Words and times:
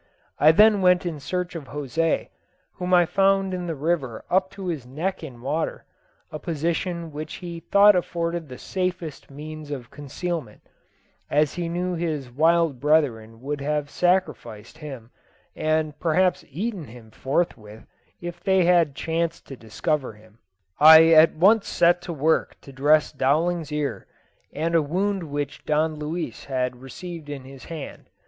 I 0.39 0.51
then 0.51 0.81
went 0.81 1.05
in 1.05 1.19
search 1.19 1.53
of 1.53 1.65
José, 1.65 2.29
whom 2.77 2.91
I 2.91 3.05
found 3.05 3.53
in 3.53 3.67
the 3.67 3.75
river 3.75 4.25
up 4.31 4.49
to 4.53 4.65
his 4.65 4.83
neck 4.87 5.21
in 5.23 5.41
water 5.43 5.85
a 6.31 6.39
position 6.39 7.11
which 7.11 7.35
he 7.35 7.59
thought 7.59 7.95
afforded 7.95 8.49
the 8.49 8.57
safest 8.57 9.29
means 9.29 9.69
of 9.69 9.91
concealment, 9.91 10.61
as 11.29 11.53
he 11.53 11.69
knew 11.69 11.93
his 11.93 12.31
wild 12.31 12.79
brethren 12.79 13.41
would 13.43 13.61
have 13.61 13.91
sacrificed 13.91 14.79
him, 14.79 15.11
and 15.55 15.99
perhaps 15.99 16.43
eaten 16.49 16.85
him 16.85 17.11
forthwith, 17.11 17.85
if 18.19 18.41
they 18.43 18.65
had 18.65 18.95
chanced 18.95 19.45
to 19.49 19.55
discover 19.55 20.13
him." 20.13 20.39
I 20.79 21.09
at 21.09 21.35
once 21.35 21.67
set 21.67 22.01
to 22.01 22.11
work 22.11 22.57
to 22.61 22.73
dress 22.73 23.11
Dowling's 23.11 23.71
ear, 23.71 24.07
and 24.51 24.73
a 24.73 24.81
wound 24.81 25.21
which 25.29 25.63
Don 25.63 25.93
Luis 25.97 26.45
had 26.45 26.81
received 26.81 27.29
in 27.29 27.43
his 27.43 27.65
hand. 27.65 28.09